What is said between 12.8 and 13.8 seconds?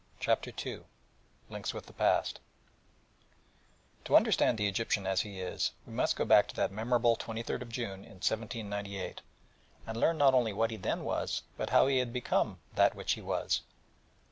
which he was.